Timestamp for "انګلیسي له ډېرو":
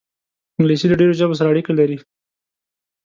0.57-1.17